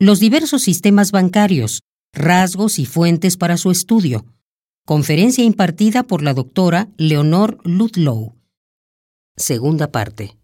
[0.00, 1.82] los diversos sistemas bancarios,
[2.14, 4.24] rasgos y fuentes para su estudio.
[4.86, 8.34] Conferencia impartida por la doctora Leonor Ludlow.
[9.36, 10.38] Segunda parte.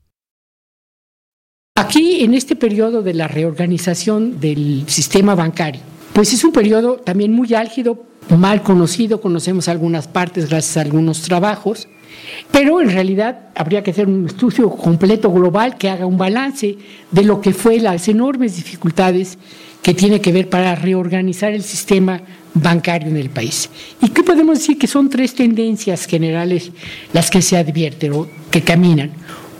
[1.74, 5.80] Aquí, en este periodo de la reorganización del sistema bancario,
[6.12, 11.23] pues es un periodo también muy álgido, mal conocido, conocemos algunas partes gracias a algunos
[11.23, 11.88] trabajos,
[12.51, 16.77] pero en realidad habría que hacer un estudio completo global que haga un balance
[17.11, 19.39] de lo que fue las enormes dificultades
[19.83, 22.20] que tiene que ver para reorganizar el sistema
[22.55, 23.70] bancario en el país.
[24.02, 24.79] ¿Y qué podemos decir?
[24.79, 26.73] Que son tres tendencias generales
[27.12, 29.12] las que se advierten o que caminan.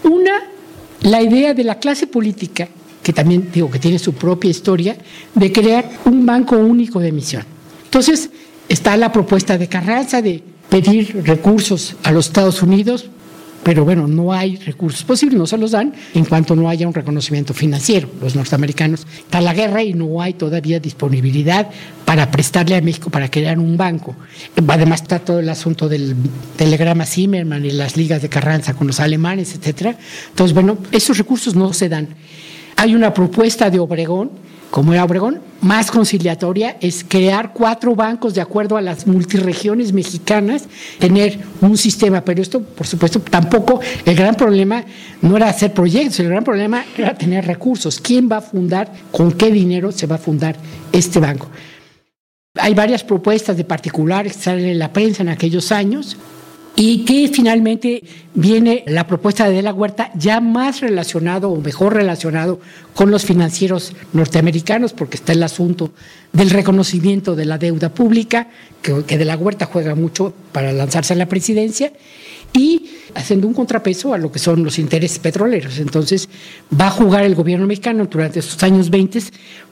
[0.03, 0.43] Una,
[1.03, 2.69] la idea de la clase política,
[3.03, 4.97] que también digo que tiene su propia historia,
[5.35, 7.45] de crear un banco único de emisión.
[7.85, 8.31] Entonces,
[8.69, 13.07] está la propuesta de Carranza de pedir recursos a los Estados Unidos,
[13.63, 16.95] pero bueno, no hay recursos posibles, no se los dan en cuanto no haya un
[16.95, 18.09] reconocimiento financiero.
[18.21, 21.69] Los norteamericanos está la guerra y no hay todavía disponibilidad
[22.05, 24.15] para prestarle a México para crear un banco.
[24.69, 26.15] Además está todo el asunto del
[26.57, 29.99] telegrama Zimmerman y las ligas de Carranza con los alemanes, etcétera.
[30.29, 32.07] Entonces, bueno, esos recursos no se dan.
[32.77, 38.41] Hay una propuesta de Obregón como era Obregón, más conciliatoria es crear cuatro bancos de
[38.41, 40.65] acuerdo a las multiregiones mexicanas,
[40.99, 44.85] tener un sistema, pero esto, por supuesto, tampoco, el gran problema
[45.23, 48.01] no era hacer proyectos, el gran problema era tener recursos.
[48.01, 50.57] ¿Quién va a fundar, con qué dinero se va a fundar
[50.93, 51.49] este banco?
[52.59, 56.17] Hay varias propuestas de particulares que salen en la prensa en aquellos años
[56.77, 62.61] y que finalmente viene la propuesta de, la Huerta ya más relacionado o mejor relacionado
[62.95, 65.93] con los financieros norteamericanos, porque está el asunto
[66.35, 68.49] del reconocimiento de la deuda pública,
[68.83, 71.93] que, que de la Huerta juega mucho para lanzarse a la presidencia,
[72.53, 75.79] y haciendo un contrapeso a lo que son los intereses petroleros.
[75.79, 76.29] Entonces,
[76.79, 79.21] va a jugar el gobierno mexicano durante estos años 20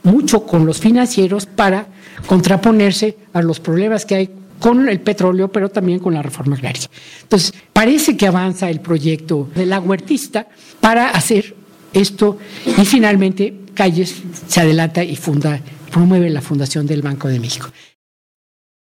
[0.02, 1.86] mucho con los financieros para
[2.26, 6.88] contraponerse a los problemas que hay con el petróleo, pero también con la reforma agraria.
[7.22, 10.48] Entonces, parece que avanza el proyecto de la huertista
[10.80, 11.54] para hacer
[11.92, 15.60] esto y finalmente Calles se adelanta y funda,
[15.90, 17.68] promueve la fundación del Banco de México.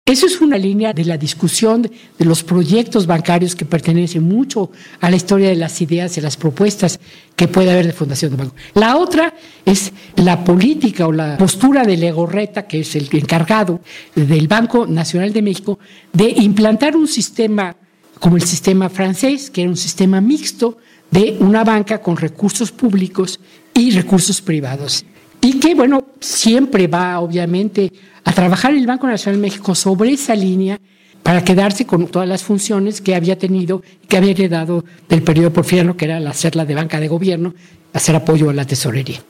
[0.07, 4.69] Eso es una línea de la discusión de los proyectos bancarios que pertenece mucho
[5.01, 6.99] a la historia de las ideas y las propuestas
[7.35, 8.55] que puede haber de fundación de banco.
[8.75, 9.33] La otra
[9.65, 13.81] es la política o la postura de Legorreta, que es el encargado
[14.13, 15.79] del Banco Nacional de México,
[16.13, 17.75] de implantar un sistema
[18.19, 20.77] como el sistema francés, que era un sistema mixto
[21.09, 23.39] de una banca con recursos públicos
[23.73, 25.03] y recursos privados.
[25.45, 30.33] Y que, bueno, siempre va, obviamente, a trabajar el Banco Nacional de México sobre esa
[30.33, 30.81] línea
[31.21, 35.95] para quedarse con todas las funciones que había tenido, que había heredado del periodo porfiriano,
[35.95, 37.53] que era la hacerla de banca de gobierno,
[37.93, 39.21] hacer apoyo a la tesorería.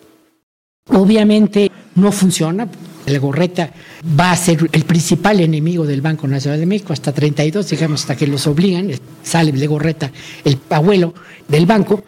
[0.88, 2.66] Obviamente no funciona.
[3.06, 3.74] El Gorreta
[4.18, 8.16] va a ser el principal enemigo del Banco Nacional de México hasta 32, digamos, hasta
[8.16, 8.90] que los obligan.
[9.22, 10.10] Sale de Gorreta,
[10.46, 11.14] el abuelo
[11.46, 12.06] del banco.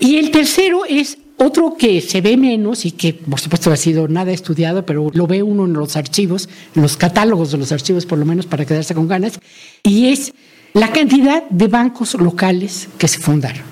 [0.00, 4.08] Y el tercero es otro que se ve menos y que por supuesto ha sido
[4.08, 8.06] nada estudiado, pero lo ve uno en los archivos, en los catálogos de los archivos
[8.06, 9.38] por lo menos para quedarse con ganas,
[9.82, 10.32] y es
[10.72, 13.62] la cantidad de bancos locales que se fundaron.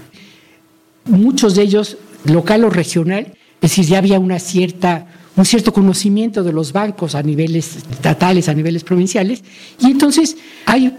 [1.07, 6.43] Muchos de ellos local o regional, es decir, ya había una cierta, un cierto conocimiento
[6.43, 9.43] de los bancos a niveles estatales, a niveles provinciales,
[9.81, 10.37] y entonces
[10.67, 10.95] hay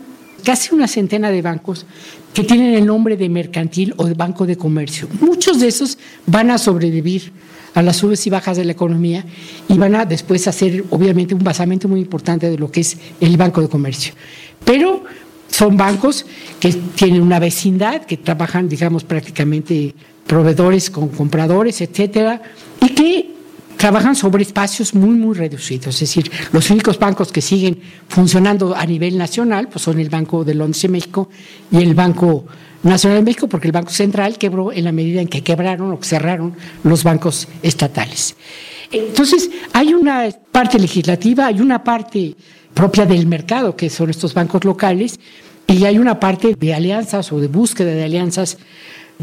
[0.45, 1.85] casi una centena de bancos
[2.33, 5.09] que tienen el nombre de mercantil o de banco de comercio.
[5.19, 7.33] Muchos de esos van a sobrevivir
[7.73, 9.25] a las subes y bajas de la economía
[9.67, 13.35] y van a después hacer, obviamente, un basamento muy importante de lo que es el
[13.35, 14.13] banco de comercio.
[14.63, 15.03] Pero
[15.49, 16.25] son bancos
[16.59, 19.93] que tienen una vecindad, que trabajan, digamos, prácticamente
[20.25, 22.41] proveedores con compradores, etcétera,
[22.81, 23.34] y que
[23.77, 25.95] trabajan sobre espacios muy, muy reducidos.
[25.95, 30.43] Es decir, los únicos bancos que siguen funcionando a nivel nacional pues son el Banco
[30.43, 31.29] de Londres de México
[31.71, 32.45] y el Banco
[32.83, 35.99] Nacional de México, porque el Banco Central quebró en la medida en que quebraron o
[36.03, 38.35] cerraron los bancos estatales.
[38.91, 42.35] Entonces, hay una parte legislativa, hay una parte
[42.75, 45.19] propia del mercado, que son estos bancos locales,
[45.67, 48.59] y hay una parte de alianzas o de búsqueda de alianzas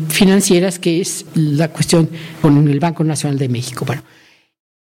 [0.08, 2.10] financieras, que es la cuestión
[2.40, 3.84] con el Banco Nacional de México.
[3.84, 4.02] Bueno,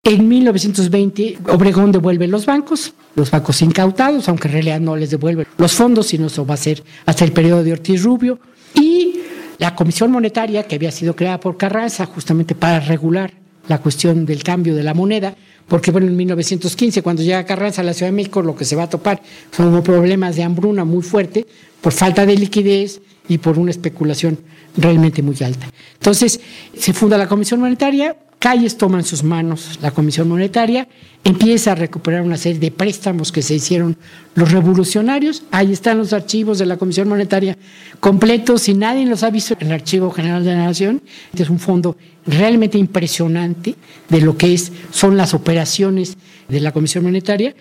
[0.06, 5.48] en 1920, Obregón devuelve los bancos, los bancos incautados, aunque en realidad no les devuelve
[5.58, 8.38] los fondos, sino eso va a ser hasta el periodo de Ortiz Rubio.
[8.76, 9.22] Y
[9.60, 13.32] la Comisión Monetaria, que había sido creada por Carranza justamente para regular
[13.70, 15.38] la cuestión del cambio de la moneda,
[15.70, 18.76] porque bueno, en 1915, cuando llega Carranza a la Ciudad de México, lo que se
[18.76, 19.22] va a topar
[19.56, 21.48] son problemas de hambruna muy fuerte
[21.80, 23.00] por falta de liquidez
[23.30, 24.38] y por una especulación
[24.76, 25.70] realmente muy alta.
[25.94, 26.42] Entonces,
[26.78, 30.90] se funda la Comisión Monetaria, Calles toma en sus manos la Comisión Monetaria,
[31.24, 33.96] empieza a recuperar una serie de préstamos que se hicieron
[34.36, 35.44] los revolucionarios.
[35.50, 37.58] Ahí están los archivos de la Comisión Monetaria
[38.02, 41.02] completos y nadie los ha visto en el Archivo General de la Nación.
[41.34, 41.96] Es un fondo
[42.28, 43.76] realmente impresionante
[44.10, 46.18] de lo que es, son las operaciones
[46.50, 47.56] de la Comisión Monetaria.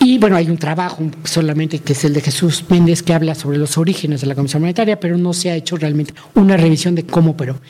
[0.00, 3.58] Y bueno, hay un trabajo solamente que es el de Jesús Méndez que habla sobre
[3.58, 7.04] los orígenes de la Comisión Monetaria, pero no se ha hecho realmente una revisión de
[7.04, 7.60] cómo operó.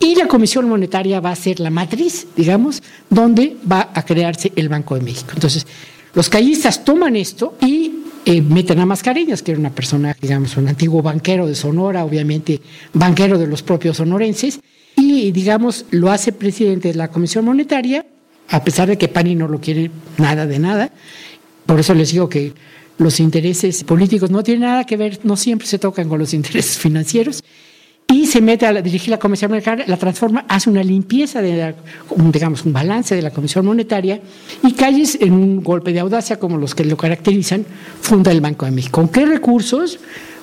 [0.00, 4.68] Y la Comisión Monetaria va a ser la matriz, digamos, donde va a crearse el
[4.68, 5.32] Banco de México.
[5.34, 5.66] Entonces,
[6.14, 10.68] los callistas toman esto y eh, meten a Mascareñas, que era una persona, digamos, un
[10.68, 12.60] antiguo banquero de Sonora, obviamente
[12.92, 14.60] banquero de los propios sonorenses,
[14.94, 18.06] y, digamos, lo hace presidente de la Comisión Monetaria,
[18.50, 20.92] a pesar de que Pani no lo quiere nada de nada.
[21.66, 22.52] Por eso les digo que
[22.98, 26.78] los intereses políticos no tienen nada que ver, no siempre se tocan con los intereses
[26.78, 27.42] financieros
[28.10, 31.74] y se mete a dirigir la Comisión Monetaria, la transforma, hace una limpieza, de
[32.16, 34.20] digamos, un balance de la Comisión Monetaria
[34.62, 37.66] y Calles, en un golpe de audacia como los que lo caracterizan,
[38.00, 39.00] funda el Banco de México.
[39.00, 39.98] ¿Con qué recursos?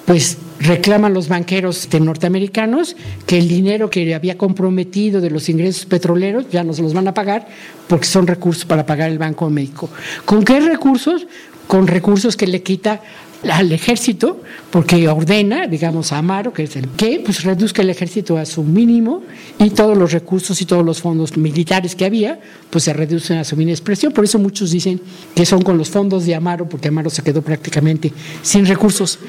[0.06, 6.46] Pues reclaman los banqueros norteamericanos que el dinero que había comprometido de los ingresos petroleros
[6.50, 7.48] ya no se los van a pagar
[7.88, 9.90] porque son recursos para pagar el Banco de México.
[10.26, 11.28] ¿Con qué recursos?
[11.68, 13.02] Con recursos que le quita
[13.50, 14.42] al ejército,
[14.72, 18.64] porque ordena, digamos, a Amaro, que es el que pues reduzca el ejército a su
[18.64, 19.24] mínimo
[19.60, 23.44] y todos los recursos y todos los fondos militares que había, pues se reducen a
[23.44, 24.14] su mínima expresión.
[24.14, 25.00] Por eso muchos dicen
[25.36, 28.12] que son con los fondos de Amaro, porque Amaro se quedó prácticamente
[28.42, 29.20] sin recursos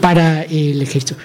[0.00, 1.16] para el ejército.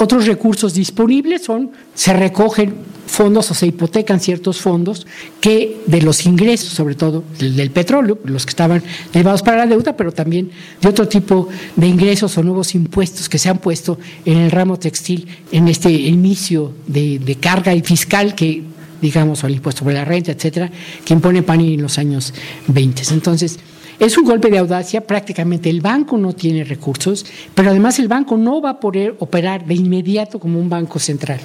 [0.00, 2.74] Otros recursos disponibles son, se recogen
[3.06, 5.06] fondos o se hipotecan ciertos fondos
[5.42, 8.82] que de los ingresos, sobre todo del, petróleo, los que estaban
[9.12, 10.50] derivados para la deuda, pero también
[10.80, 14.78] de otro tipo de ingresos o nuevos impuestos que se han puesto en el ramo
[14.78, 18.62] textil en este inicio de, de carga y fiscal que
[19.02, 20.70] digamos, o el impuesto sobre la renta, etcétera,
[21.04, 22.34] que impone PANI en los años
[22.68, 23.02] 20.
[23.12, 23.58] Entonces,
[24.00, 28.38] es un golpe de audacia, prácticamente el banco no tiene recursos, pero además el banco
[28.38, 31.38] no va a poder operar de inmediato como un banco central.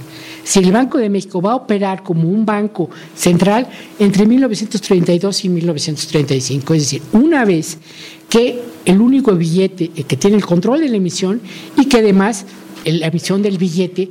[0.45, 3.67] Si el Banco de México va a operar como un banco central
[3.99, 7.77] entre 1932 y 1935, es decir, una vez
[8.29, 11.41] que el único billete que tiene el control de la emisión
[11.75, 12.45] y que además
[12.85, 14.09] la emisión del billete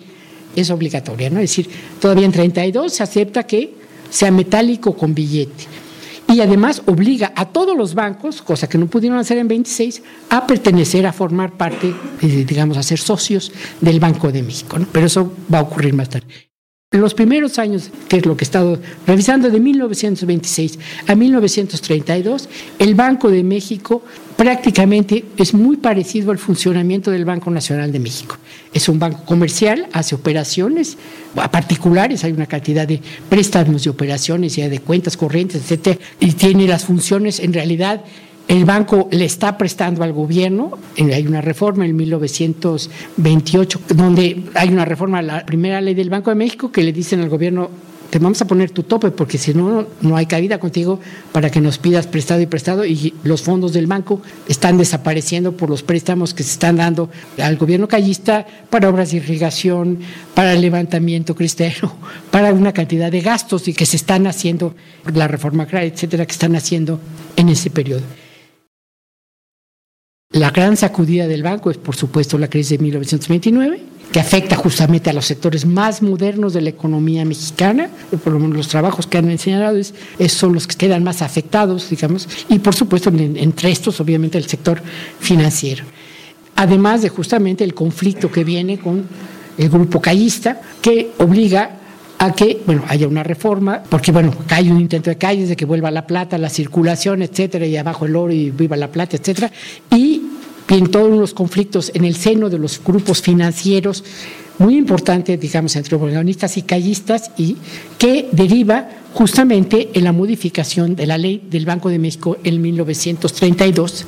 [0.54, 1.40] es obligatoria, ¿no?
[1.40, 3.72] Es decir, todavía en 32 se acepta que
[4.10, 5.64] sea metálico con billete
[6.34, 10.44] y además obliga a todos los bancos, cosa que no pudieron hacer en 26, a
[10.44, 14.76] pertenecer, a formar parte, eh, digamos, a ser socios del Banco de México.
[14.90, 16.53] Pero eso va a ocurrir más tarde.
[16.94, 22.48] En los primeros años, que es lo que he estado revisando, de 1926 a 1932,
[22.78, 24.04] el Banco de México
[24.36, 28.38] prácticamente es muy parecido al funcionamiento del Banco Nacional de México.
[28.72, 30.96] Es un banco comercial, hace operaciones
[31.34, 36.30] a particulares, hay una cantidad de préstamos de operaciones y de cuentas corrientes, etcétera, y
[36.34, 38.04] tiene las funciones en realidad
[38.46, 44.84] el banco le está prestando al gobierno, hay una reforma en 1928, donde hay una
[44.84, 47.70] reforma a la primera ley del Banco de México que le dicen al gobierno,
[48.10, 51.00] te vamos a poner tu tope porque si no, no hay cabida contigo
[51.32, 55.68] para que nos pidas prestado y prestado y los fondos del banco están desapareciendo por
[55.68, 59.98] los préstamos que se están dando al gobierno callista para obras de irrigación,
[60.34, 61.92] para el levantamiento cristero,
[62.30, 64.76] para una cantidad de gastos y que se están haciendo,
[65.12, 67.00] la reforma agraria, etcétera, que están haciendo
[67.36, 68.02] en ese periodo.
[70.34, 75.08] La gran sacudida del banco es, por supuesto, la crisis de 1929, que afecta justamente
[75.08, 77.88] a los sectores más modernos de la economía mexicana.
[78.24, 79.94] Por lo menos los trabajos que han mencionado es,
[80.32, 84.82] son los que quedan más afectados, digamos, y por supuesto, entre estos, obviamente, el sector
[85.20, 85.84] financiero.
[86.56, 89.06] Además de justamente el conflicto que viene con
[89.56, 91.78] el grupo callista, que obliga
[92.18, 95.64] a que bueno haya una reforma, porque bueno, hay un intento de calles de que
[95.64, 99.50] vuelva la plata, la circulación, etcétera, y abajo el oro y viva la plata, etcétera,
[99.90, 100.23] y
[100.68, 104.04] en todos los conflictos en el seno de los grupos financieros,
[104.58, 107.56] muy importante, digamos, entre organistas y callistas, y
[107.98, 114.06] que deriva justamente en la modificación de la ley del Banco de México en 1932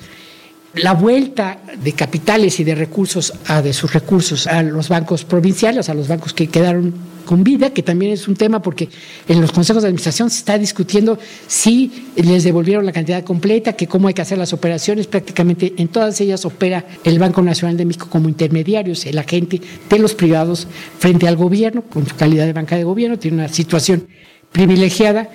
[0.76, 5.88] la vuelta de capitales y de recursos a de sus recursos a los bancos provinciales,
[5.88, 6.94] a los bancos que quedaron
[7.26, 8.88] con vida, que también es un tema porque
[9.28, 13.86] en los consejos de administración se está discutiendo si les devolvieron la cantidad completa, que
[13.86, 17.84] cómo hay que hacer las operaciones, prácticamente en todas ellas opera el Banco Nacional de
[17.84, 20.66] México como intermediarios, el agente de los privados
[20.98, 24.06] frente al gobierno, con su calidad de banca de gobierno, tiene una situación
[24.52, 25.28] privilegiada.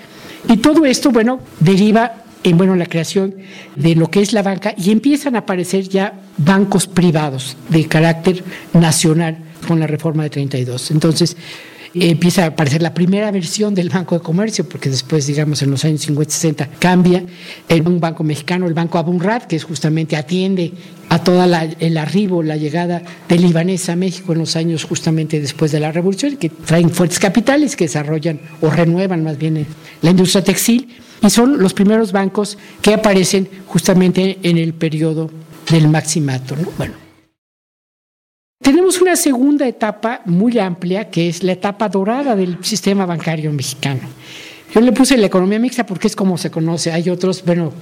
[0.49, 3.35] Y todo esto, bueno, deriva en bueno, la creación
[3.75, 8.43] de lo que es la banca y empiezan a aparecer ya bancos privados de carácter
[8.73, 10.91] nacional con la reforma de 32.
[10.91, 11.37] Entonces,
[11.93, 15.83] empieza a aparecer la primera versión del Banco de Comercio, porque después, digamos, en los
[15.83, 17.23] años 50 60 cambia
[17.67, 20.71] en un banco mexicano, el Banco Abunrad, que es justamente atiende
[21.09, 25.71] a todo el arribo, la llegada del libanés a México en los años justamente después
[25.71, 29.65] de la revolución, que traen fuertes capitales que desarrollan o renuevan más bien
[30.01, 35.29] la industria textil, y son los primeros bancos que aparecen justamente en el periodo
[35.69, 36.55] del maximato.
[36.77, 36.93] Bueno,
[38.61, 44.01] tenemos una segunda etapa muy amplia, que es la etapa dorada del sistema bancario mexicano.
[44.73, 46.91] Yo le puse la economía mixta porque es como se conoce.
[46.91, 47.73] Hay otros, bueno,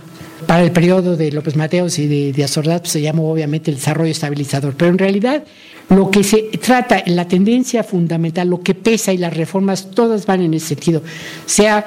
[0.48, 3.77] para el periodo de López Mateos y de Díaz Ordaz pues, se llamó obviamente el
[3.77, 4.74] desarrollo estabilizador.
[4.75, 5.43] Pero en realidad
[5.89, 10.41] lo que se trata, la tendencia fundamental, lo que pesa y las reformas, todas van
[10.41, 11.03] en ese sentido.
[11.45, 11.86] Sea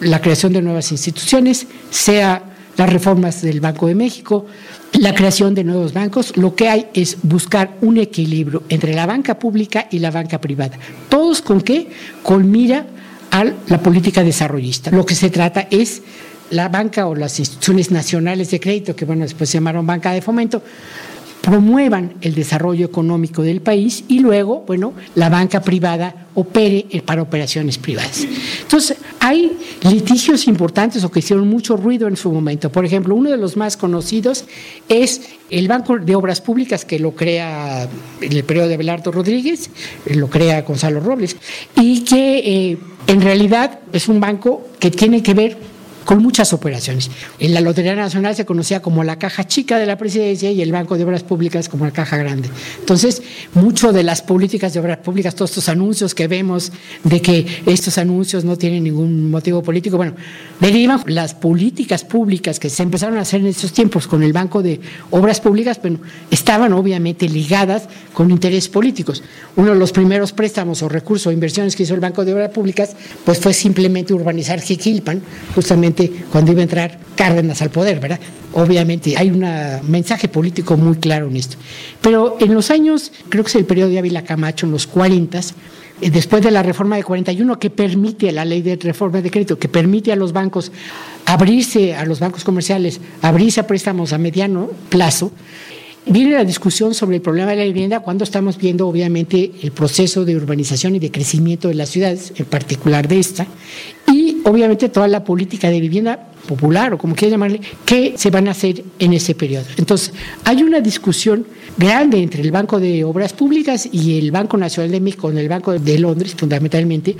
[0.00, 2.42] la creación de nuevas instituciones, sea
[2.76, 4.46] las reformas del Banco de México,
[4.98, 9.38] la creación de nuevos bancos, lo que hay es buscar un equilibrio entre la banca
[9.38, 10.78] pública y la banca privada.
[11.08, 11.88] ¿Todos con qué?
[12.22, 12.86] Con mira
[13.30, 14.90] a la política desarrollista.
[14.90, 16.02] Lo que se trata es
[16.50, 20.22] la banca o las instituciones nacionales de crédito, que bueno, después se llamaron banca de
[20.22, 20.62] fomento,
[21.46, 27.78] promuevan el desarrollo económico del país y luego, bueno, la banca privada opere para operaciones
[27.78, 28.26] privadas.
[28.62, 29.56] Entonces, hay
[29.88, 32.72] litigios importantes o que hicieron mucho ruido en su momento.
[32.72, 34.44] Por ejemplo, uno de los más conocidos
[34.88, 37.88] es el Banco de Obras Públicas, que lo crea
[38.20, 39.70] en el periodo de Abelardo Rodríguez,
[40.06, 41.36] lo crea Gonzalo Robles,
[41.76, 45.75] y que eh, en realidad es un banco que tiene que ver
[46.06, 47.10] con muchas operaciones.
[47.40, 50.72] En la Lotería Nacional se conocía como la caja chica de la presidencia y el
[50.72, 52.48] Banco de Obras Públicas como la caja grande.
[52.78, 53.22] Entonces,
[53.54, 56.72] mucho de las políticas de obras públicas, todos estos anuncios que vemos
[57.02, 60.14] de que estos anuncios no tienen ningún motivo político, bueno,
[60.60, 64.62] derivan las políticas públicas que se empezaron a hacer en estos tiempos con el Banco
[64.62, 65.98] de Obras Públicas, bueno,
[66.30, 69.24] estaban obviamente ligadas con intereses políticos.
[69.56, 72.50] Uno de los primeros préstamos o recursos o inversiones que hizo el Banco de Obras
[72.50, 72.94] Públicas,
[73.24, 75.20] pues fue simplemente urbanizar Jiquilpan,
[75.54, 75.95] justamente
[76.30, 78.20] cuando iba a entrar Cárdenas al poder, ¿verdad?
[78.52, 79.44] Obviamente hay un
[79.88, 81.56] mensaje político muy claro en esto.
[82.00, 85.40] Pero en los años, creo que es el periodo de Ávila Camacho, en los 40,
[86.00, 89.58] eh, después de la reforma de 41 que permite la ley de reforma de crédito,
[89.58, 90.70] que permite a los bancos
[91.24, 95.32] abrirse, a los bancos comerciales, abrirse a préstamos a mediano plazo,
[96.04, 100.24] viene la discusión sobre el problema de la vivienda cuando estamos viendo obviamente el proceso
[100.24, 103.46] de urbanización y de crecimiento de las ciudades, en particular de esta,
[104.46, 108.52] obviamente toda la política de vivienda popular o como quieras llamarle, que se van a
[108.52, 109.66] hacer en ese periodo.
[109.76, 110.12] Entonces,
[110.44, 111.44] hay una discusión
[111.76, 115.72] grande entre el Banco de Obras Públicas y el Banco Nacional de México, el Banco
[115.72, 117.16] de Londres fundamentalmente,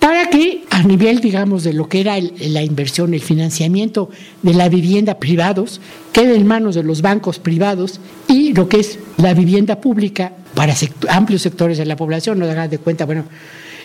[0.00, 4.10] para que a nivel, digamos, de lo que era la inversión, el financiamiento
[4.42, 5.80] de la vivienda privados,
[6.12, 10.74] quede en manos de los bancos privados y lo que es la vivienda pública para
[11.10, 13.24] amplios sectores de la población, no hagan de cuenta, bueno,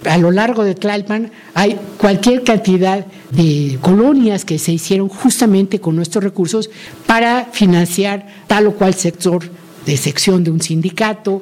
[0.05, 5.95] a lo largo de Tlalpan hay cualquier cantidad de colonias que se hicieron justamente con
[5.95, 6.69] nuestros recursos
[7.05, 9.43] para financiar tal o cual sector
[9.85, 11.41] de sección de un sindicato,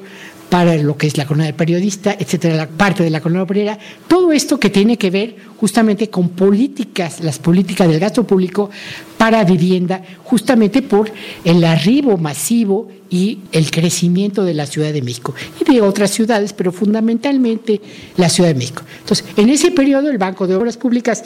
[0.50, 3.77] para lo que es la colonia de periodista, etcétera, la parte de la colonia obrera,
[4.08, 8.70] todo esto que tiene que ver justamente con políticas, las políticas del gasto público
[9.18, 11.12] para vivienda, justamente por
[11.44, 16.53] el arribo masivo y el crecimiento de la Ciudad de México y de otras ciudades,
[16.53, 17.82] pero fundamentalmente
[18.18, 18.82] la Ciudad de México.
[19.00, 21.24] Entonces, en ese periodo el Banco de Obras Públicas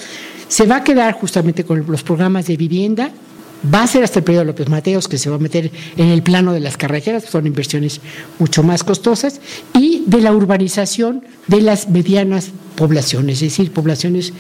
[0.48, 3.12] se va a quedar justamente con los programas de vivienda,
[3.64, 6.08] Va a ser hasta el periodo de López Mateos que se va a meter en
[6.08, 8.02] el plano de las carreteras, son inversiones
[8.40, 9.40] mucho más costosas,
[9.74, 14.34] y de la urbanización de las medianas poblaciones, es decir, poblaciones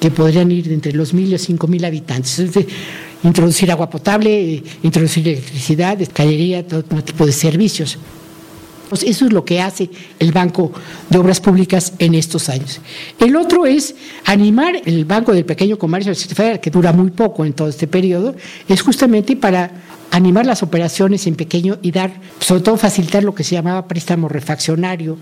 [0.00, 2.38] que podrían ir entre los mil y cinco mil habitantes.
[2.38, 2.72] Es decir,
[3.22, 7.98] introducir agua potable, introducir electricidad, callería, todo tipo de servicios.
[8.90, 10.72] Pues eso es lo que hace el Banco
[11.08, 12.80] de Obras Públicas en estos años.
[13.20, 13.94] El otro es
[14.24, 18.34] animar el Banco del Pequeño Comercio Federal, que dura muy poco en todo este periodo,
[18.68, 19.70] es justamente para
[20.10, 24.28] animar las operaciones en pequeño y dar, sobre todo facilitar lo que se llamaba préstamo
[24.28, 25.16] refaccionario,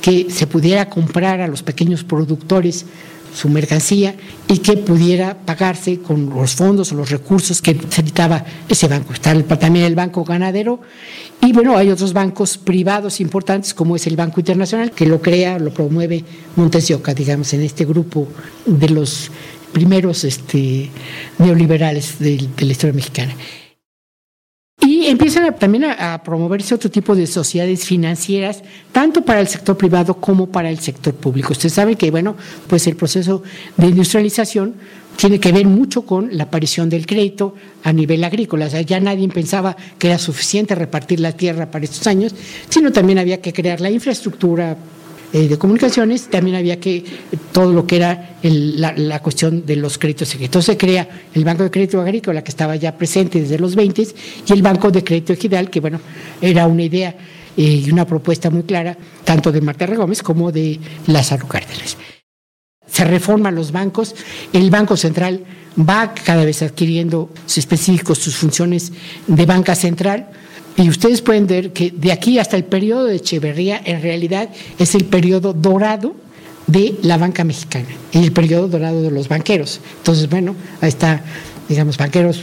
[0.00, 2.86] que se pudiera comprar a los pequeños productores
[3.34, 4.14] su mercancía
[4.48, 9.12] y que pudiera pagarse con los fondos o los recursos que necesitaba ese banco.
[9.12, 10.80] Está también el Banco Ganadero
[11.40, 15.58] y bueno, hay otros bancos privados importantes como es el Banco Internacional que lo crea,
[15.58, 16.24] lo promueve
[16.56, 18.28] Montesioca, digamos, en este grupo
[18.66, 19.30] de los
[19.72, 20.90] primeros este,
[21.38, 23.34] neoliberales de la historia mexicana.
[25.06, 30.46] Empiezan también a, promoverse otro tipo de sociedades financieras, tanto para el sector privado como
[30.46, 31.52] para el sector público.
[31.52, 33.42] Usted sabe que, bueno, pues el proceso
[33.76, 34.74] de industrialización
[35.16, 38.66] tiene que ver mucho con la aparición del crédito a nivel agrícola.
[38.66, 42.34] O sea, ya nadie pensaba que era suficiente repartir la tierra para estos años,
[42.68, 44.76] sino también había que crear la infraestructura
[45.32, 47.04] eh, de comunicaciones, también había que
[47.52, 50.64] todo lo que era la, cuestión de los créditos secretos.
[50.64, 54.08] Se crea el Banco de Crédito Agrícola, que estaba ya presente desde los 20,
[54.46, 56.00] y el Banco de Crédito Ejidal, que bueno,
[56.40, 57.16] era una idea
[57.56, 61.96] eh, y una propuesta muy clara, tanto de Marta Gómez como de Lázaro Cárdenas.
[62.86, 64.14] Se reforman los bancos,
[64.52, 65.44] el Banco Central
[65.78, 68.92] va cada vez adquiriendo específicos sus funciones
[69.26, 70.28] de banca central,
[70.76, 74.48] y ustedes pueden ver que de aquí hasta el periodo de Echeverría, en realidad
[74.78, 76.14] es el periodo dorado
[76.66, 79.80] de la banca mexicana y el periodo dorado de los banqueros.
[79.98, 81.22] Entonces, bueno, ahí está,
[81.68, 82.40] digamos, banqueros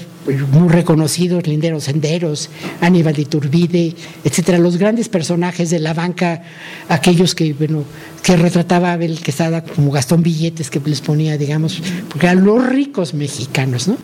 [0.52, 2.50] muy reconocidos, Linderos Senderos,
[2.82, 6.44] Aníbal de Iturbide, etcétera, los grandes personajes de la banca,
[6.88, 7.84] aquellos que, bueno,
[8.24, 13.14] que retrataba Abel Quesada como Gastón Billetes, que les ponía, digamos, porque eran los ricos
[13.14, 13.98] mexicanos, ¿no?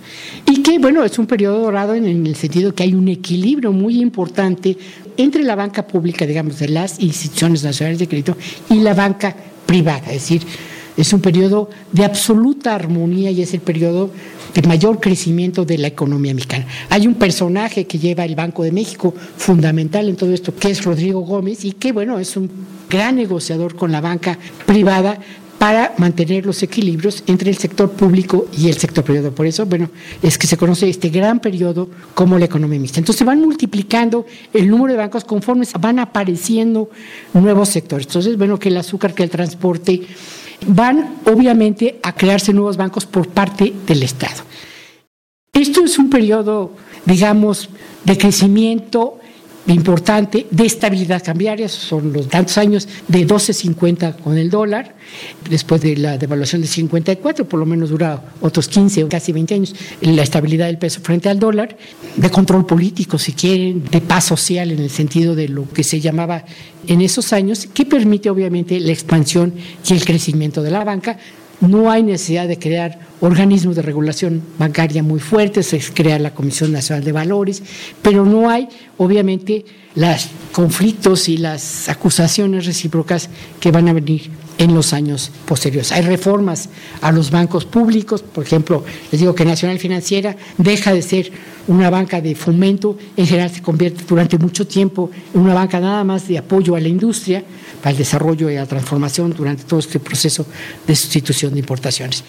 [0.45, 4.01] Y que, bueno, es un periodo dorado en el sentido que hay un equilibrio muy
[4.01, 4.77] importante
[5.17, 8.37] entre la banca pública, digamos, de las instituciones nacionales de crédito
[8.69, 10.41] y la banca privada, es decir,
[10.97, 14.11] es un periodo de absoluta armonía y es el periodo
[14.55, 16.65] de mayor crecimiento de la economía mexicana.
[16.89, 20.83] Hay un personaje que lleva el Banco de México fundamental en todo esto, que es
[20.83, 22.49] Rodrigo Gómez, y que, bueno, es un
[22.89, 25.19] gran negociador con la banca privada
[25.65, 29.33] para mantener los equilibrios entre el sector público y el sector privado.
[29.33, 29.89] Por eso, bueno,
[30.21, 32.99] es que se conoce este gran periodo como la economía mixta.
[32.99, 36.91] Entonces se van multiplicando el número de bancos conforme van apareciendo
[37.33, 38.05] nuevos sectores.
[38.05, 40.03] Entonces, bueno, que el azúcar, que el transporte,
[40.67, 44.43] van obviamente a crearse nuevos bancos por parte del Estado.
[45.51, 46.73] Esto es un periodo,
[47.07, 47.69] digamos,
[48.03, 49.17] de crecimiento
[49.73, 54.95] importante de estabilidad cambiaria, son los tantos años de 12.50 con el dólar,
[55.49, 59.55] después de la devaluación de 54, por lo menos dura otros 15 o casi 20
[59.55, 61.77] años, la estabilidad del peso frente al dólar,
[62.15, 65.99] de control político, si quieren, de paz social en el sentido de lo que se
[65.99, 66.45] llamaba
[66.87, 69.53] en esos años, que permite obviamente la expansión
[69.87, 71.17] y el crecimiento de la banca,
[71.61, 76.71] no hay necesidad de crear organismos de regulación bancaria muy fuertes, se crea la Comisión
[76.71, 77.63] Nacional de Valores,
[78.01, 79.65] pero no hay, obviamente,
[79.95, 85.91] los conflictos y las acusaciones recíprocas que van a venir en los años posteriores.
[85.91, 86.69] Hay reformas
[87.01, 91.31] a los bancos públicos, por ejemplo, les digo que Nacional Financiera deja de ser
[91.67, 96.03] una banca de fomento, en general se convierte durante mucho tiempo en una banca nada
[96.03, 97.43] más de apoyo a la industria,
[97.81, 100.45] para el desarrollo y la transformación durante todo este proceso
[100.85, 102.23] de sustitución de importaciones.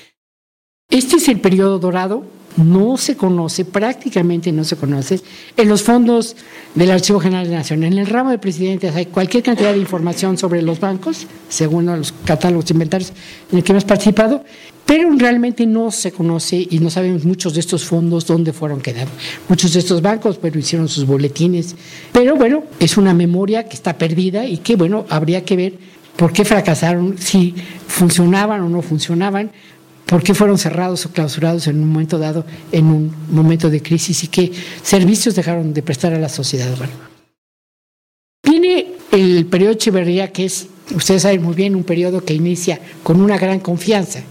[0.89, 2.25] Este es el periodo dorado,
[2.57, 5.21] no se conoce, prácticamente no se conoce,
[5.57, 6.37] en los fondos
[6.75, 7.85] del Archivo General de la Nación.
[7.85, 12.13] En el ramo de presidentes hay cualquier cantidad de información sobre los bancos, según los
[12.25, 13.13] catálogos inventarios
[13.51, 14.45] en el que hemos participado,
[14.87, 19.11] pero realmente no se conoce y no sabemos muchos de estos fondos dónde fueron quedando.
[19.49, 21.75] Muchos de estos bancos, pero hicieron sus boletines.
[22.13, 25.73] Pero bueno, es una memoria que está perdida y que, bueno, habría que ver
[26.17, 27.53] por qué fracasaron, si
[27.89, 29.51] funcionaban o no funcionaban,
[30.07, 34.23] por qué fueron cerrados o clausurados en un momento dado, en un momento de crisis
[34.23, 36.73] y qué servicios dejaron de prestar a la sociedad.
[36.79, 36.93] Bueno,
[38.45, 43.21] viene el periodo Echeverría, que es, ustedes saben muy bien, un periodo que inicia con
[43.21, 44.23] una gran confianza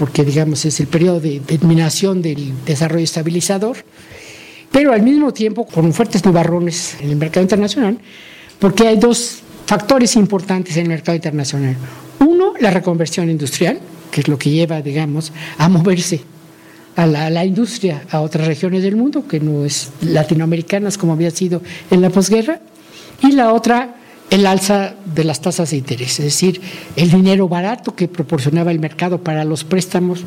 [0.00, 3.76] porque digamos es el periodo de determinación del desarrollo estabilizador,
[4.72, 7.98] pero al mismo tiempo con fuertes nubarrones en el mercado internacional,
[8.58, 11.76] porque hay dos factores importantes en el mercado internacional.
[12.18, 13.78] Uno, la reconversión industrial,
[14.10, 16.22] que es lo que lleva, digamos, a moverse
[16.96, 21.12] a la, a la, industria a otras regiones del mundo, que no es latinoamericanas como
[21.12, 21.60] había sido
[21.90, 22.62] en la posguerra,
[23.20, 23.96] y la otra,
[24.30, 26.60] el alza de las tasas de interés, es decir,
[26.96, 30.24] el dinero barato que proporcionaba el mercado para los préstamos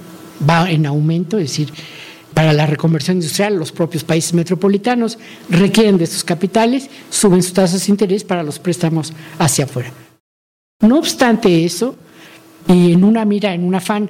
[0.48, 1.74] va en aumento, es decir,
[2.34, 7.86] para la reconversión industrial, los propios países metropolitanos requieren de estos capitales, suben sus tasas
[7.86, 9.92] de interés para los préstamos hacia afuera.
[10.82, 11.96] No obstante eso,
[12.68, 14.10] y en una mira, en un afán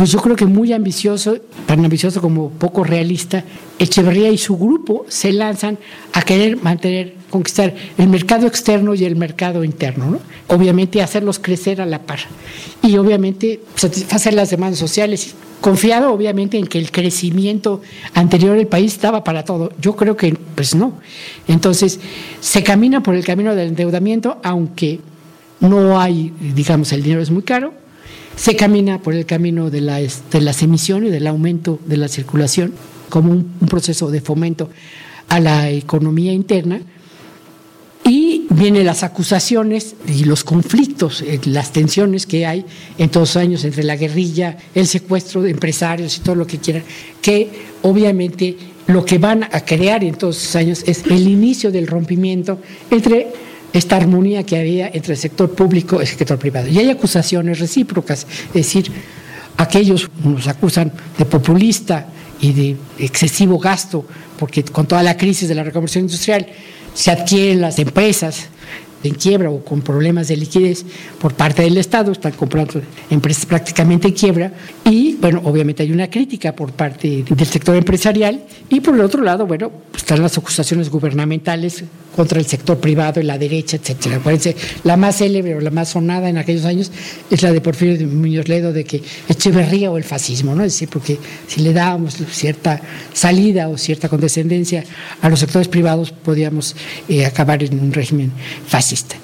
[0.00, 1.36] pues yo creo que muy ambicioso,
[1.66, 3.44] tan ambicioso como poco realista,
[3.78, 5.76] Echeverría y su grupo se lanzan
[6.14, 10.20] a querer mantener, conquistar el mercado externo y el mercado interno, ¿no?
[10.48, 12.20] Obviamente hacerlos crecer a la par
[12.80, 17.82] y obviamente satisfacer las demandas sociales, confiado obviamente en que el crecimiento
[18.14, 19.70] anterior del país estaba para todo.
[19.82, 20.94] Yo creo que pues no.
[21.46, 22.00] Entonces,
[22.40, 24.98] se camina por el camino del endeudamiento, aunque
[25.60, 27.74] no hay, digamos, el dinero es muy caro,
[28.40, 32.72] se camina por el camino de, las emisiones, del aumento de la circulación,
[33.10, 34.70] como un, proceso de fomento
[35.28, 36.80] a la economía interna.
[38.02, 42.64] Y vienen las acusaciones y los conflictos, eh, las tensiones que hay
[42.96, 46.56] en todos los años entre la guerrilla, el secuestro de empresarios y todo lo que
[46.56, 46.84] quieran,
[47.20, 47.50] que
[47.82, 52.58] obviamente lo que van a crear en todos esos años es el inicio del rompimiento
[52.90, 56.68] entre esta armonía que había entre el sector público y el sector privado.
[56.68, 58.90] Y hay acusaciones recíprocas, es decir,
[59.56, 62.06] aquellos nos acusan de populista
[62.40, 64.04] y de excesivo gasto,
[64.38, 66.46] porque con toda la crisis de la reconversión industrial
[66.94, 68.48] se adquieren las empresas
[69.02, 70.84] en quiebra o con problemas de liquidez
[71.18, 74.52] por parte del Estado, están comprando empresas prácticamente en quiebra
[74.84, 79.22] y, bueno, obviamente hay una crítica por parte del sector empresarial y por el otro
[79.22, 84.16] lado, bueno, están las acusaciones gubernamentales contra el sector privado y la derecha, etcétera.
[84.16, 86.90] Acuérdense, la más célebre o la más sonada en aquellos años
[87.30, 90.64] es la de Porfirio Muñoz Ledo de que Echeverría o el fascismo, ¿no?
[90.64, 92.80] Es decir, porque si le dábamos cierta
[93.12, 94.84] salida o cierta condescendencia
[95.22, 96.76] a los sectores privados, podíamos
[97.08, 98.32] eh, acabar en un régimen
[98.66, 99.16] fascista.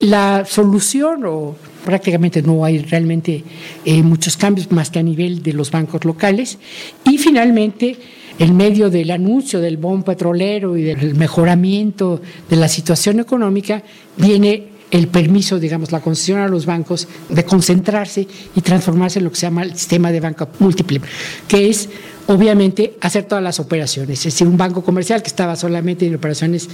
[0.00, 3.42] La solución, o prácticamente no hay realmente
[3.84, 6.58] eh, muchos cambios más que a nivel de los bancos locales,
[7.04, 7.96] y finalmente
[8.38, 13.82] en medio del anuncio del boom petrolero y del mejoramiento de la situación económica,
[14.16, 19.30] viene el permiso, digamos, la concesión a los bancos de concentrarse y transformarse en lo
[19.30, 21.00] que se llama el sistema de banca múltiple,
[21.48, 21.88] que es
[22.28, 24.18] obviamente hacer todas las operaciones.
[24.20, 26.68] Es decir, un banco comercial que estaba solamente en operaciones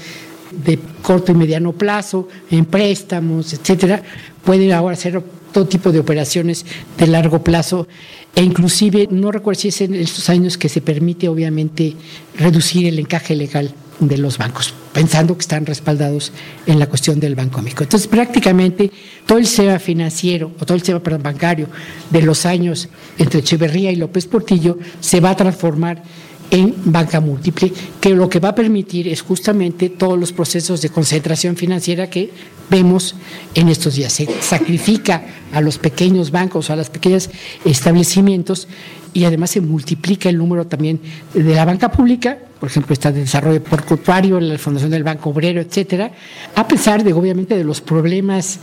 [0.65, 4.03] de corto y mediano plazo, en préstamos, etcétera,
[4.45, 6.65] puede ahora hacer todo tipo de operaciones
[6.99, 7.89] de largo plazo
[8.35, 11.95] e inclusive no recuerdo si es en estos años que se permite obviamente
[12.37, 16.33] reducir el encaje legal de los bancos, pensando que están respaldados
[16.67, 17.85] en la cuestión del banco médico.
[17.85, 18.91] Entonces, prácticamente
[19.27, 21.69] todo el SEBA financiero, o todo el SEBA bancario
[22.11, 26.03] de los años entre Echeverría y López Portillo se va a transformar
[26.51, 30.89] en banca múltiple, que lo que va a permitir es justamente todos los procesos de
[30.89, 32.31] concentración financiera que
[32.69, 33.15] vemos
[33.55, 34.13] en estos días.
[34.13, 37.31] Se sacrifica a los pequeños bancos, a los pequeños
[37.65, 38.69] establecimientos
[39.13, 41.01] y además se multiplica el número también
[41.35, 45.63] de la banca pública, por ejemplo, está de desarrollo portuario, la Fundación del Banco Obrero,
[45.63, 46.13] etcétera,
[46.55, 48.59] a pesar de obviamente de los problemas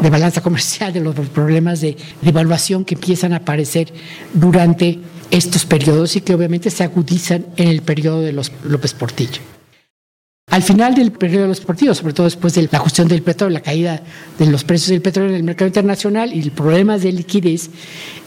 [0.00, 3.92] de balanza comercial, de los problemas de devaluación que empiezan a aparecer
[4.32, 5.00] durante
[5.30, 9.40] estos periodos y que obviamente se agudizan en el periodo de los López Portillo.
[10.50, 13.54] Al final del periodo de los partidos, sobre todo después de la cuestión del petróleo,
[13.54, 14.02] la caída
[14.36, 17.70] de los precios del petróleo en el mercado internacional y problemas de liquidez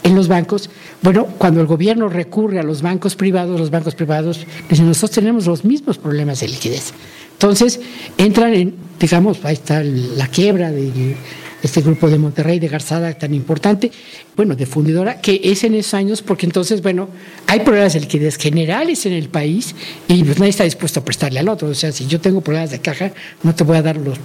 [0.02, 0.70] en los bancos,
[1.02, 5.66] bueno, cuando el gobierno recurre a los bancos privados, los bancos privados nosotros tenemos los
[5.66, 6.94] mismos problemas de liquidez.
[7.32, 7.80] Entonces,
[8.16, 11.16] entran en, digamos, ahí está la quiebra de
[11.64, 13.90] este grupo de Monterrey, de Garzada, tan importante,
[14.36, 17.08] bueno, de fundidora, que es en esos años, porque entonces, bueno,
[17.46, 19.74] hay problemas de liquidez generales en el país
[20.08, 21.68] y pues nadie está dispuesto a prestarle al otro.
[21.68, 24.18] O sea, si yo tengo problemas de caja, no te voy a dar los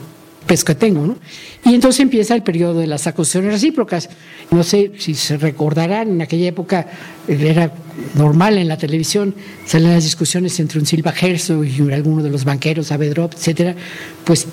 [0.45, 1.17] pesos que tengo, ¿no?
[1.63, 4.10] Y entonces empieza el periodo de las acusaciones recíprocas.
[4.49, 6.88] No sé si se recordarán, en aquella época
[7.28, 7.71] era
[8.15, 12.45] normal en la televisión, salen las discusiones entre un Silva Herzog y alguno de los
[12.45, 13.75] banqueros, Avedrop, etcétera,
[14.23, 14.47] pues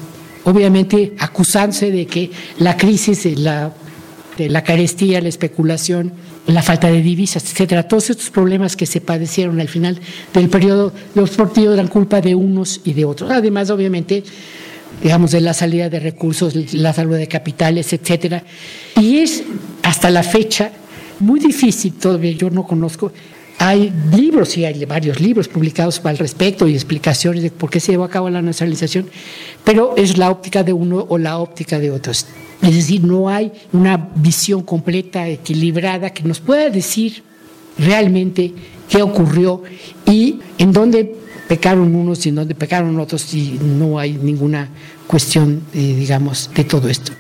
[0.47, 3.73] obviamente acusándose de que la crisis, la,
[4.65, 6.13] carestía, la especulación,
[6.47, 9.99] la falta de divisas, etcétera, todos estos problemas que se padecieron al final
[10.33, 13.29] del periodo los partidos eran culpa de unos y de otros.
[13.33, 14.23] Además, obviamente,
[15.03, 18.45] digamos, de la salida de recursos, la salida de capitales, etcétera.
[19.01, 19.43] Y es
[19.83, 20.71] hasta la fecha
[21.19, 23.11] muy difícil, todavía yo no conozco
[23.59, 27.93] hay libros, y hay varios libros publicados al respecto y explicaciones de por qué se
[27.93, 29.09] llevó a cabo la nacionalización,
[29.65, 32.27] pero es la óptica de uno o la óptica de otros.
[32.63, 37.23] Es decir, no hay una visión completa, equilibrada, que nos pueda decir
[37.79, 38.53] realmente
[38.89, 39.63] qué ocurrió
[40.07, 41.17] y en dónde
[41.49, 44.69] pecaron unos y en dónde pecaron otros y no hay ninguna
[45.07, 47.13] cuestión, eh, digamos, de todo esto.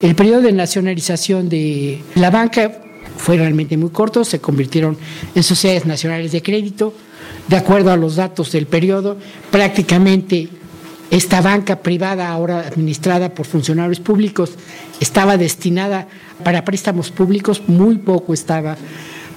[0.00, 2.83] El periodo de nacionalización de la banca
[3.24, 4.98] fue realmente muy corto, se convirtieron
[5.34, 6.92] en sociedades nacionales de crédito.
[7.48, 9.16] De acuerdo a los datos del periodo,
[9.50, 10.50] prácticamente
[11.10, 14.50] esta banca privada, ahora administrada por funcionarios públicos,
[15.00, 16.06] estaba destinada
[16.44, 18.76] para préstamos públicos, muy poco estaba,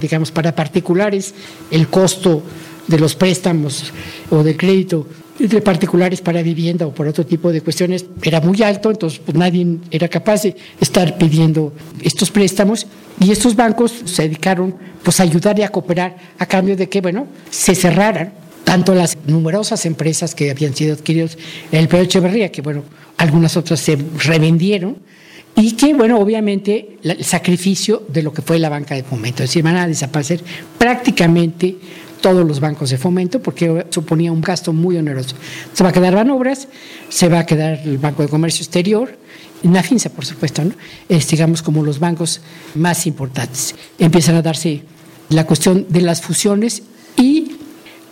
[0.01, 1.33] digamos, para particulares.
[1.71, 2.43] El costo
[2.87, 3.93] de los préstamos
[4.29, 5.07] o de crédito
[5.39, 9.37] de particulares para vivienda o por otro tipo de cuestiones era muy alto, entonces pues,
[9.37, 11.71] nadie era capaz de estar pidiendo
[12.01, 12.85] estos préstamos
[13.19, 17.01] y estos bancos se dedicaron pues, a ayudar y a cooperar a cambio de que,
[17.01, 21.37] bueno, se cerraran tanto las numerosas empresas que habían sido adquiridas
[21.71, 22.83] en el periodo Echeverría, que, bueno,
[23.17, 24.97] algunas otras se revendieron,
[25.55, 29.49] y que, bueno, obviamente el sacrificio de lo que fue la banca de fomento, es
[29.49, 30.43] decir, van a desaparecer
[30.77, 31.75] prácticamente
[32.21, 35.35] todos los bancos de fomento porque suponía un gasto muy oneroso.
[35.73, 36.67] Se va a quedar Banobras,
[37.09, 39.17] se va a quedar el Banco de Comercio Exterior,
[39.63, 40.73] Nafinsa, por supuesto, ¿no?
[41.09, 42.41] digamos, como los bancos
[42.75, 43.75] más importantes.
[43.97, 44.83] Empiezan a darse
[45.29, 46.83] la cuestión de las fusiones
[47.17, 47.57] y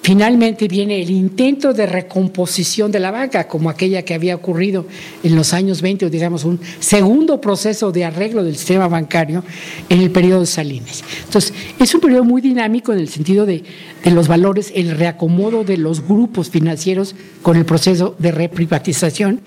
[0.06, 4.86] Finalmente viene el intento de recomposición de la banca, como aquella que había ocurrido
[5.24, 9.44] en los años 20, o digamos un segundo proceso de arreglo del sistema bancario
[9.90, 11.04] en el periodo de Salinas.
[11.24, 13.64] Entonces, es un periodo muy dinámico en el sentido de,
[14.04, 19.42] de los valores, el reacomodo de los grupos financieros con el proceso de reprivatización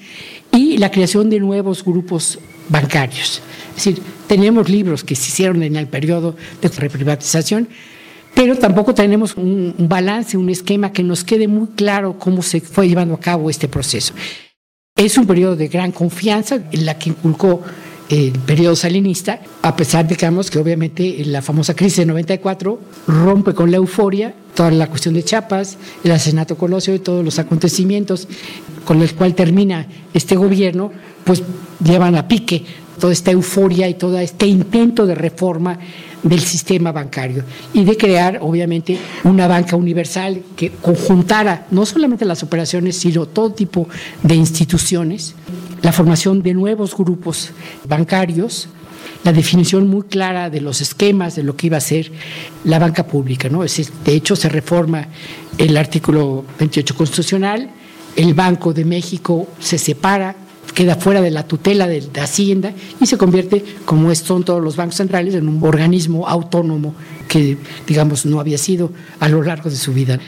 [0.59, 3.41] y la creación de nuevos grupos bancarios.
[3.77, 7.69] Es decir, tenemos libros que se hicieron en el periodo de reprivatización,
[8.35, 12.89] pero tampoco tenemos un, balance, un esquema que nos quede muy claro cómo se fue
[12.89, 14.15] llevando a cabo este proceso.
[14.97, 17.63] Es un periodo de gran confianza en la que inculcó
[18.09, 23.55] el periodo salinista, a pesar de digamos, que obviamente la famosa crisis de 94 rompe
[23.55, 28.27] con la euforia toda la cuestión de Chiapas, el asesinato Colosio y todos los acontecimientos
[28.85, 30.91] con el cual termina este gobierno,
[31.23, 31.43] pues
[31.85, 32.65] llevan a pique
[32.99, 35.79] toda esta euforia y todo este intento de reforma
[36.23, 42.43] del sistema bancario y de crear, obviamente, una banca universal que conjuntara no solamente las
[42.43, 43.89] operaciones, sino todo tipo
[44.23, 45.37] de instituciones,
[45.83, 47.51] la formación de nuevos grupos
[47.87, 48.69] bancarios,
[49.25, 52.13] la definición muy clara de los esquemas de lo que iba a ser
[52.65, 53.49] la banca pública.
[53.49, 53.63] ¿no?
[53.63, 55.09] de hecho, se reforma
[55.57, 57.71] el artículo 28 constitucional,
[58.17, 60.35] el Banco de México se separa
[60.79, 64.97] queda fuera de la tutela de, Hacienda y se convierte, como son todos los bancos
[64.97, 66.95] centrales, en un organismo autónomo
[67.27, 70.21] que, digamos, no había sido a lo largo de su vida.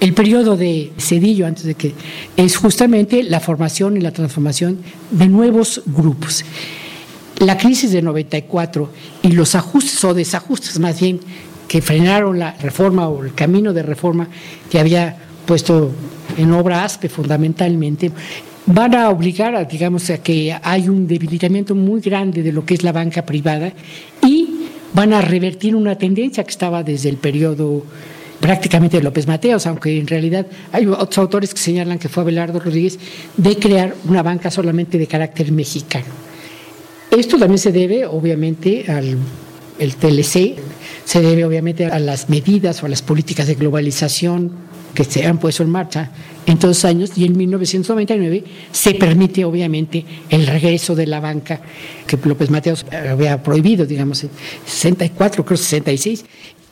[0.00, 1.94] El periodo de Cedillo, antes de que,
[2.36, 4.78] es justamente la formación y la transformación
[5.10, 6.44] de nuevos grupos.
[7.38, 8.90] La crisis de 94
[9.22, 11.20] y los ajustes o desajustes más bien
[11.68, 14.28] que frenaron la reforma o el camino de reforma
[14.68, 15.92] que había puesto
[16.36, 18.10] en obra ASPE fundamentalmente,
[18.66, 22.74] van a obligar a, digamos, a que hay un debilitamiento muy grande de lo que
[22.74, 23.72] es la banca privada
[24.22, 27.84] y van a revertir una tendencia que estaba desde el periodo
[28.44, 32.98] prácticamente López Mateos, aunque en realidad hay otros autores que señalan que fue Abelardo Rodríguez,
[33.38, 36.04] de crear una banca solamente de carácter mexicano.
[37.10, 39.16] Esto también se debe, obviamente, al
[39.78, 40.56] TLC,
[41.06, 44.52] se debe obviamente a las medidas o a las políticas de globalización
[44.94, 46.10] que se han puesto en marcha
[46.44, 51.62] en todos los años y en 1999 se permite obviamente el regreso de la banca
[52.06, 54.30] que López Mateos había prohibido, digamos, en
[54.66, 56.24] 64, creo 66,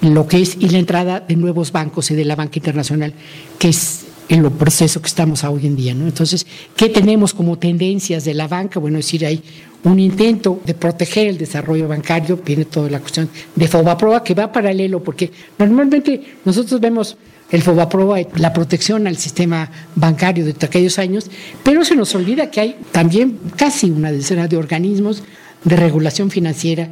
[0.02, 3.14] lo que es y la entrada de nuevos bancos y de la banca internacional,
[3.58, 5.94] que es el proceso que estamos hoy en día.
[5.94, 6.06] ¿no?
[6.06, 8.80] Entonces, ¿qué tenemos como tendencias de la banca?
[8.80, 9.42] Bueno, es decir, hay
[9.84, 14.52] un intento de proteger el desarrollo bancario, viene toda la cuestión de FOBAPROA que va
[14.52, 17.16] paralelo, porque normalmente nosotros vemos
[17.50, 21.30] el FOBAPROA, la protección al sistema bancario de aquellos años,
[21.62, 25.22] pero se nos olvida que hay también casi una decena de organismos
[25.64, 26.88] de regulación financiera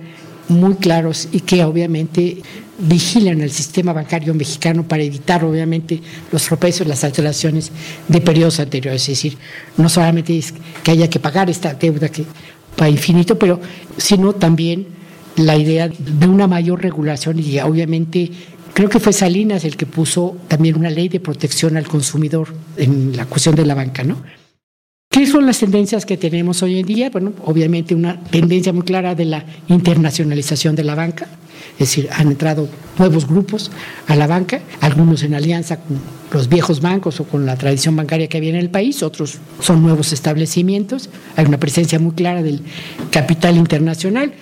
[0.50, 2.42] muy claros y que obviamente
[2.78, 6.00] vigilan el sistema bancario mexicano para evitar obviamente
[6.32, 7.70] los tropezones, las alteraciones
[8.08, 9.02] de periodos anteriores.
[9.02, 9.36] Es decir,
[9.76, 12.24] no solamente es que haya que pagar esta deuda que
[12.80, 13.60] va infinito, pero
[13.96, 14.86] sino también
[15.36, 18.30] la idea de una mayor regulación y obviamente
[18.72, 23.16] Creo que fue Salinas el que puso también una ley de protección al consumidor en
[23.16, 24.22] la cuestión de la banca, ¿no?
[25.12, 27.10] ¿Qué son las tendencias que tenemos hoy en día?
[27.10, 31.26] Bueno, obviamente una tendencia muy clara de la internacionalización de la banca,
[31.72, 33.72] es decir, han entrado nuevos grupos
[34.06, 35.98] a la banca, algunos en alianza con
[36.32, 39.82] los viejos bancos o con la tradición bancaria que había en el país, otros son
[39.82, 42.62] nuevos establecimientos, hay una presencia muy clara del
[43.10, 44.32] capital internacional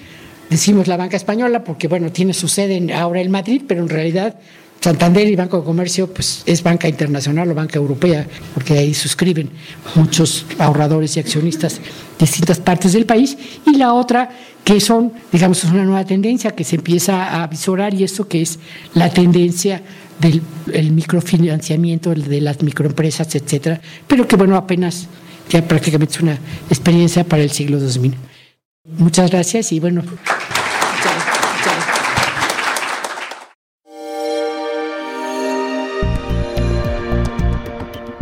[0.51, 4.37] decimos la banca española porque, bueno, tiene su sede ahora en Madrid, pero en realidad
[4.81, 9.51] Santander y Banco de Comercio pues es banca internacional o banca europea, porque ahí suscriben
[9.95, 11.83] muchos ahorradores y accionistas de
[12.21, 13.37] distintas partes del país.
[13.67, 14.31] Y la otra,
[14.65, 18.43] que son, digamos, es una nueva tendencia que se empieza a visorar y esto que
[18.43, 18.59] es
[18.95, 19.83] la tendencia
[20.21, 25.07] del microfinanciamiento de las microempresas, etcétera, pero que, bueno, apenas
[25.49, 26.39] ya prácticamente es una
[26.69, 28.15] experiencia para el siglo 2000.
[28.97, 30.03] Muchas gracias y bueno.